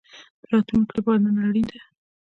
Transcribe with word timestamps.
د 0.41 0.43
راتلونکي 0.51 0.93
لپاره 0.97 1.19
نن 1.25 1.35
اړین 1.47 1.67
ده 1.71 1.79